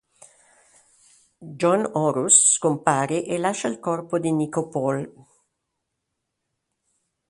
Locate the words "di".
4.17-4.31